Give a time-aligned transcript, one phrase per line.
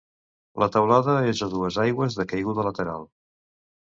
[0.61, 3.07] La teulada és a dues aigües de caiguda lateral.